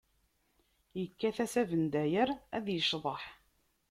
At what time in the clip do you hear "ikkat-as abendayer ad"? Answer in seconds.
1.03-2.65